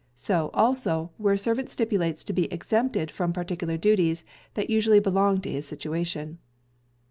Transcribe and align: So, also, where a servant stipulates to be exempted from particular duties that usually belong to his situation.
So, 0.15 0.49
also, 0.55 1.11
where 1.17 1.35
a 1.35 1.37
servant 1.37 1.69
stipulates 1.69 2.23
to 2.23 2.33
be 2.33 2.45
exempted 2.51 3.11
from 3.11 3.31
particular 3.31 3.77
duties 3.77 4.25
that 4.55 4.67
usually 4.67 4.99
belong 4.99 5.41
to 5.41 5.51
his 5.51 5.67
situation. 5.67 6.39